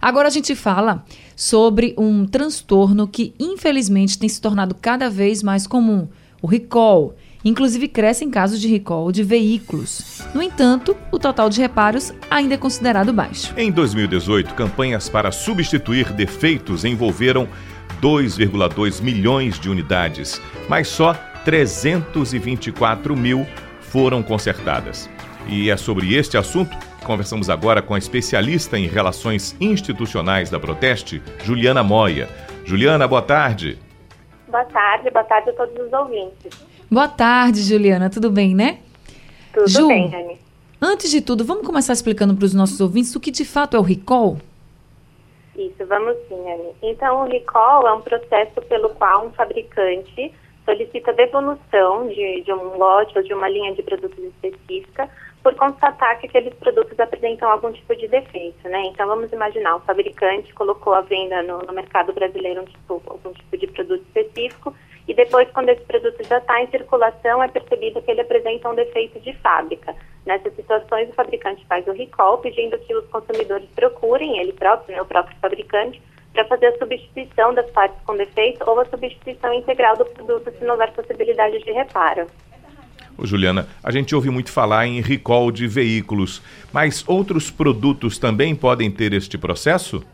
Agora 0.00 0.28
a 0.28 0.30
gente 0.30 0.54
fala 0.54 1.04
sobre 1.34 1.94
um 1.98 2.24
transtorno 2.24 3.06
que 3.06 3.34
infelizmente 3.38 4.18
tem 4.18 4.28
se 4.28 4.40
tornado 4.40 4.74
cada 4.74 5.10
vez 5.10 5.42
mais 5.42 5.66
comum, 5.66 6.08
o 6.40 6.46
recall. 6.46 7.14
Inclusive 7.44 7.86
crescem 7.86 8.30
casos 8.30 8.60
de 8.60 8.66
recall 8.66 9.12
de 9.12 9.22
veículos. 9.22 10.22
No 10.34 10.42
entanto, 10.42 10.96
o 11.12 11.18
total 11.18 11.50
de 11.50 11.60
reparos 11.60 12.14
ainda 12.30 12.54
é 12.54 12.56
considerado 12.56 13.12
baixo. 13.12 13.52
Em 13.58 13.70
2018, 13.70 14.54
campanhas 14.54 15.08
para 15.08 15.30
substituir 15.30 16.10
defeitos 16.12 16.84
envolveram 16.84 17.46
2,2 18.00 19.02
milhões 19.02 19.60
de 19.60 19.68
unidades, 19.68 20.40
mas 20.68 20.88
só 20.88 21.12
324 21.44 23.14
mil 23.14 23.46
foram 23.80 24.22
consertadas. 24.22 25.08
E 25.46 25.70
é 25.70 25.76
sobre 25.76 26.14
este 26.14 26.36
assunto 26.36 26.76
Conversamos 27.04 27.48
agora 27.48 27.80
com 27.80 27.94
a 27.94 27.98
especialista 27.98 28.78
em 28.78 28.86
relações 28.86 29.56
institucionais 29.60 30.50
da 30.50 30.58
Proteste, 30.58 31.22
Juliana 31.44 31.82
Moia. 31.82 32.28
Juliana, 32.64 33.06
boa 33.06 33.22
tarde. 33.22 33.78
Boa 34.48 34.64
tarde, 34.64 35.10
boa 35.10 35.24
tarde 35.24 35.50
a 35.50 35.52
todos 35.52 35.86
os 35.86 35.92
ouvintes. 35.92 36.66
Boa 36.90 37.08
tarde, 37.08 37.62
Juliana, 37.62 38.10
tudo 38.10 38.30
bem, 38.30 38.54
né? 38.54 38.78
Tudo 39.52 39.68
Ju, 39.68 39.88
bem, 39.88 40.14
Anne. 40.14 40.38
Antes 40.80 41.10
de 41.10 41.20
tudo, 41.20 41.44
vamos 41.44 41.66
começar 41.66 41.92
explicando 41.92 42.34
para 42.34 42.44
os 42.44 42.54
nossos 42.54 42.80
ouvintes 42.80 43.14
o 43.14 43.20
que 43.20 43.30
de 43.30 43.44
fato 43.44 43.76
é 43.76 43.80
o 43.80 43.82
recall? 43.82 44.38
Isso, 45.56 45.86
vamos 45.86 46.16
sim, 46.28 46.34
Anne. 46.34 46.74
Então, 46.82 47.22
o 47.22 47.28
recall 47.28 47.88
é 47.88 47.92
um 47.92 48.02
processo 48.02 48.60
pelo 48.68 48.90
qual 48.90 49.26
um 49.26 49.32
fabricante 49.32 50.32
solicita 50.64 51.12
devolução 51.12 52.08
de, 52.08 52.42
de 52.42 52.52
um 52.52 52.76
lote 52.76 53.16
ou 53.16 53.24
de 53.24 53.32
uma 53.32 53.48
linha 53.48 53.74
de 53.74 53.82
produtos 53.82 54.18
específica 54.18 55.08
por 55.46 55.54
constatar 55.54 56.18
que 56.18 56.26
aqueles 56.26 56.52
produtos 56.54 56.98
apresentam 56.98 57.48
algum 57.48 57.70
tipo 57.70 57.94
de 57.94 58.08
defeito, 58.08 58.68
né? 58.68 58.86
Então 58.86 59.06
vamos 59.06 59.32
imaginar, 59.32 59.76
o 59.76 59.80
fabricante 59.82 60.52
colocou 60.52 60.92
à 60.92 61.02
venda 61.02 61.40
no, 61.44 61.58
no 61.58 61.72
mercado 61.72 62.12
brasileiro 62.12 62.62
um 62.62 62.64
tipo, 62.64 63.00
algum 63.06 63.32
tipo 63.32 63.56
de 63.56 63.68
produto 63.68 64.02
específico 64.06 64.74
e 65.06 65.14
depois, 65.14 65.48
quando 65.52 65.68
esse 65.68 65.82
produto 65.82 66.20
já 66.24 66.38
está 66.38 66.60
em 66.60 66.66
circulação, 66.66 67.40
é 67.40 67.46
percebido 67.46 68.02
que 68.02 68.10
ele 68.10 68.22
apresenta 68.22 68.68
um 68.68 68.74
defeito 68.74 69.20
de 69.20 69.32
fábrica. 69.34 69.94
Nessas 70.26 70.52
situações, 70.56 71.10
o 71.10 71.12
fabricante 71.12 71.64
faz 71.66 71.86
o 71.86 71.92
recall, 71.92 72.38
pedindo 72.38 72.76
que 72.80 72.96
os 72.96 73.06
consumidores 73.06 73.68
procurem 73.76 74.40
ele 74.40 74.52
próprio, 74.52 74.96
né, 74.96 75.00
o 75.00 75.06
próprio 75.06 75.36
fabricante, 75.40 76.02
para 76.32 76.44
fazer 76.46 76.66
a 76.66 76.78
substituição 76.78 77.54
das 77.54 77.70
partes 77.70 77.96
com 78.04 78.16
defeito 78.16 78.68
ou 78.68 78.80
a 78.80 78.84
substituição 78.86 79.54
integral 79.54 79.96
do 79.96 80.06
produto 80.06 80.50
se 80.50 80.64
não 80.64 80.72
houver 80.72 80.92
possibilidade 80.92 81.62
de 81.62 81.70
reparo. 81.70 82.26
Ô, 83.18 83.24
Juliana, 83.24 83.66
a 83.82 83.90
gente 83.90 84.14
ouve 84.14 84.28
muito 84.28 84.52
falar 84.52 84.86
em 84.86 85.00
recall 85.00 85.50
de 85.50 85.66
veículos, 85.66 86.42
mas 86.72 87.02
outros 87.08 87.50
produtos 87.50 88.18
também 88.18 88.54
podem 88.54 88.90
ter 88.90 89.12
este 89.14 89.38
processo? 89.38 90.04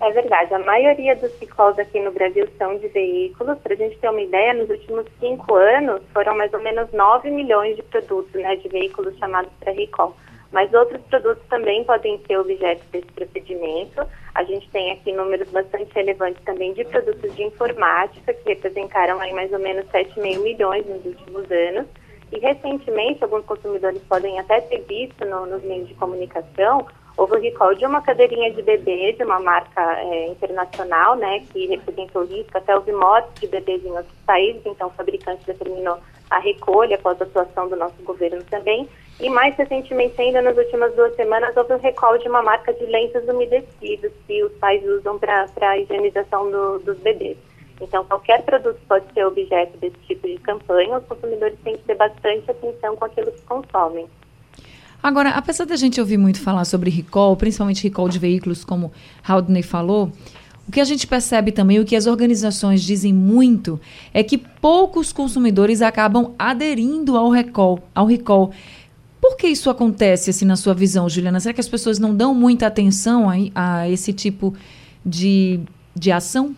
É 0.00 0.10
verdade, 0.10 0.52
a 0.52 0.58
maioria 0.58 1.16
dos 1.16 1.32
recalls 1.40 1.78
aqui 1.78 1.98
no 2.00 2.12
Brasil 2.12 2.46
são 2.58 2.76
de 2.78 2.88
veículos. 2.88 3.56
Para 3.58 3.72
a 3.72 3.76
gente 3.76 3.96
ter 3.96 4.10
uma 4.10 4.20
ideia, 4.20 4.52
nos 4.52 4.68
últimos 4.68 5.06
cinco 5.18 5.54
anos 5.54 6.02
foram 6.12 6.36
mais 6.36 6.52
ou 6.52 6.62
menos 6.62 6.92
9 6.92 7.30
milhões 7.30 7.76
de 7.76 7.82
produtos 7.82 8.30
né, 8.34 8.56
de 8.56 8.68
veículos 8.68 9.16
chamados 9.18 9.50
para 9.58 9.72
recall. 9.72 10.14
Mas 10.52 10.72
outros 10.72 11.02
produtos 11.02 11.44
também 11.48 11.84
podem 11.84 12.20
ser 12.26 12.38
objeto 12.38 12.82
desse 12.92 13.06
procedimento. 13.12 14.06
A 14.34 14.44
gente 14.44 14.68
tem 14.70 14.92
aqui 14.92 15.12
números 15.12 15.48
bastante 15.50 15.92
relevantes 15.94 16.42
também 16.44 16.72
de 16.72 16.84
produtos 16.84 17.34
de 17.34 17.42
informática, 17.42 18.32
que 18.32 18.48
representaram 18.48 19.20
aí 19.20 19.32
mais 19.32 19.52
ou 19.52 19.58
menos 19.58 19.84
7,5 19.86 20.40
milhões 20.40 20.86
nos 20.86 21.04
últimos 21.04 21.50
anos. 21.50 21.86
E 22.32 22.38
recentemente, 22.38 23.22
alguns 23.22 23.44
consumidores 23.44 24.02
podem 24.08 24.38
até 24.38 24.60
ter 24.60 24.82
visto 24.82 25.24
no, 25.24 25.46
nos 25.46 25.62
meios 25.62 25.88
de 25.88 25.94
comunicação, 25.94 26.86
houve 27.16 27.36
o 27.36 27.40
recall 27.40 27.74
de 27.74 27.86
uma 27.86 28.02
cadeirinha 28.02 28.52
de 28.52 28.62
bebê 28.62 29.12
de 29.12 29.24
uma 29.24 29.40
marca 29.40 29.80
é, 30.00 30.28
internacional, 30.28 31.16
né, 31.16 31.44
que 31.52 31.66
representou 31.66 32.24
risco, 32.24 32.58
até 32.58 32.74
houve 32.74 32.92
mortes 32.92 33.40
de 33.40 33.46
bebês 33.46 33.84
em 33.84 33.90
outros 33.90 34.16
países, 34.26 34.60
então 34.66 34.88
o 34.88 34.92
fabricante 34.92 35.46
determinou 35.46 35.98
a 36.28 36.38
recolha 36.38 36.96
após 36.96 37.20
a 37.20 37.24
atuação 37.24 37.68
do 37.68 37.76
nosso 37.76 38.02
governo 38.02 38.42
também. 38.44 38.88
E 39.18 39.30
mais 39.30 39.56
recentemente, 39.56 40.20
ainda 40.20 40.42
nas 40.42 40.56
últimas 40.56 40.94
duas 40.94 41.14
semanas, 41.16 41.56
houve 41.56 41.72
um 41.72 41.78
recall 41.78 42.18
de 42.18 42.28
uma 42.28 42.42
marca 42.42 42.72
de 42.74 42.84
lenços 42.84 43.26
umedecidos 43.26 44.12
que 44.26 44.44
os 44.44 44.52
pais 44.54 44.84
usam 44.84 45.18
para 45.18 45.46
a 45.60 45.78
higienização 45.78 46.50
do, 46.50 46.78
dos 46.80 46.98
bebês. 46.98 47.36
Então, 47.80 48.04
qualquer 48.04 48.42
produto 48.42 48.78
pode 48.88 49.04
ser 49.12 49.24
objeto 49.24 49.76
desse 49.78 49.96
tipo 50.06 50.26
de 50.26 50.38
campanha, 50.38 50.98
os 50.98 51.04
consumidores 51.06 51.58
têm 51.64 51.76
que 51.76 51.84
ter 51.84 51.94
bastante 51.94 52.50
atenção 52.50 52.96
com 52.96 53.04
aquilo 53.04 53.32
que 53.32 53.42
consomem. 53.42 54.06
Agora, 55.02 55.30
apesar 55.30 55.66
da 55.66 55.76
gente 55.76 56.00
ouvir 56.00 56.16
muito 56.16 56.40
falar 56.40 56.64
sobre 56.64 56.90
recall, 56.90 57.36
principalmente 57.36 57.82
recall 57.82 58.08
de 58.08 58.18
veículos, 58.18 58.64
como 58.64 58.92
Haldney 59.26 59.62
falou, 59.62 60.10
o 60.66 60.72
que 60.72 60.80
a 60.80 60.84
gente 60.84 61.06
percebe 61.06 61.52
também, 61.52 61.78
o 61.78 61.84
que 61.84 61.94
as 61.94 62.06
organizações 62.06 62.82
dizem 62.82 63.12
muito, 63.12 63.80
é 64.12 64.22
que 64.22 64.36
poucos 64.36 65.12
consumidores 65.12 65.80
acabam 65.80 66.34
aderindo 66.38 67.16
ao 67.16 67.30
recall. 67.30 67.78
Ao 67.94 68.04
recall. 68.04 68.52
Por 69.26 69.36
que 69.36 69.48
isso 69.48 69.68
acontece, 69.68 70.30
assim, 70.30 70.44
na 70.44 70.54
sua 70.54 70.72
visão, 70.72 71.08
Juliana? 71.08 71.40
Será 71.40 71.52
que 71.52 71.60
as 71.60 71.68
pessoas 71.68 71.98
não 71.98 72.14
dão 72.14 72.32
muita 72.32 72.68
atenção 72.68 73.28
a, 73.28 73.34
a 73.56 73.88
esse 73.88 74.12
tipo 74.12 74.54
de, 75.04 75.60
de 75.96 76.12
ação? 76.12 76.54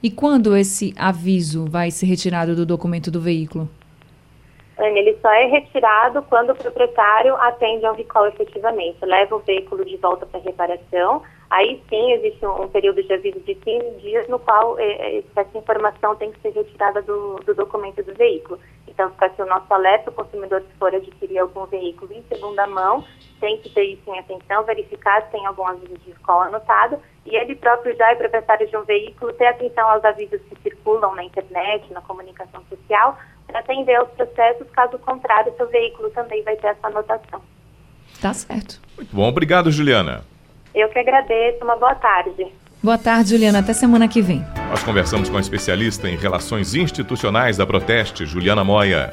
E 0.00 0.12
quando 0.12 0.56
esse 0.56 0.94
aviso 0.96 1.66
vai 1.68 1.90
ser 1.90 2.06
retirado 2.06 2.54
do 2.54 2.64
documento 2.64 3.10
do 3.10 3.20
veículo? 3.20 3.68
Ele 4.78 5.18
só 5.20 5.30
é 5.32 5.46
retirado 5.46 6.22
quando 6.22 6.50
o 6.50 6.54
proprietário 6.54 7.34
atende 7.36 7.84
ao 7.84 7.94
recall 7.94 8.26
efetivamente, 8.28 9.04
leva 9.04 9.34
o 9.34 9.40
veículo 9.40 9.84
de 9.84 9.96
volta 9.96 10.24
para 10.24 10.40
reparação. 10.40 11.22
aí 11.50 11.82
sim 11.88 12.12
existe 12.12 12.44
um, 12.46 12.62
um 12.62 12.68
período 12.68 13.02
de 13.02 13.12
aviso 13.12 13.40
de 13.40 13.54
15 13.54 13.90
dias 14.00 14.28
no 14.28 14.38
qual 14.38 14.78
é, 14.78 15.22
essa 15.34 15.58
informação 15.58 16.14
tem 16.16 16.30
que 16.30 16.40
ser 16.40 16.50
retirada 16.50 17.02
do, 17.02 17.36
do 17.44 17.54
documento 17.54 18.02
do 18.02 18.14
veículo. 18.14 18.58
Então, 18.98 19.10
fica 19.10 19.26
aqui 19.26 19.42
o 19.42 19.46
nosso 19.46 19.72
alerta, 19.72 20.10
o 20.10 20.12
consumidor 20.12 20.60
que 20.60 20.76
for 20.76 20.92
adquirir 20.92 21.38
algum 21.38 21.66
veículo 21.66 22.12
em 22.12 22.22
segunda 22.22 22.66
mão, 22.66 23.04
tem 23.38 23.56
que 23.58 23.70
ter 23.70 23.84
isso 23.84 24.02
em 24.12 24.18
atenção, 24.18 24.64
verificar 24.64 25.22
se 25.22 25.30
tem 25.30 25.46
algum 25.46 25.64
aviso 25.64 25.96
de 25.98 26.10
escola 26.10 26.46
anotado, 26.46 26.98
e 27.24 27.36
ele 27.36 27.54
próprio 27.54 27.94
já 27.96 28.10
é 28.10 28.16
proprietário 28.16 28.66
de 28.66 28.76
um 28.76 28.82
veículo, 28.82 29.32
ter 29.34 29.46
atenção 29.46 29.88
aos 29.88 30.04
avisos 30.04 30.40
que 30.42 30.60
circulam 30.62 31.14
na 31.14 31.22
internet, 31.22 31.92
na 31.92 32.00
comunicação 32.00 32.60
social, 32.68 33.16
atender 33.58 33.94
aos 33.96 34.08
processos, 34.10 34.66
caso 34.72 34.98
contrário, 34.98 35.52
seu 35.56 35.68
veículo 35.68 36.10
também 36.10 36.42
vai 36.42 36.56
ter 36.56 36.68
essa 36.68 36.86
anotação. 36.86 37.40
Tá 38.20 38.32
certo. 38.32 38.80
Muito 38.96 39.14
bom, 39.14 39.28
obrigado, 39.28 39.70
Juliana. 39.70 40.24
Eu 40.74 40.88
que 40.88 40.98
agradeço, 40.98 41.64
uma 41.64 41.76
boa 41.76 41.94
tarde. 41.94 42.46
Boa 42.82 42.98
tarde, 42.98 43.30
Juliana. 43.30 43.58
Até 43.58 43.72
semana 43.72 44.06
que 44.06 44.22
vem. 44.22 44.44
Nós 44.70 44.82
conversamos 44.82 45.28
com 45.28 45.36
a 45.36 45.40
especialista 45.40 46.08
em 46.08 46.16
relações 46.16 46.74
institucionais 46.74 47.56
da 47.56 47.66
Proteste, 47.66 48.24
Juliana 48.24 48.62
Moya. 48.62 49.10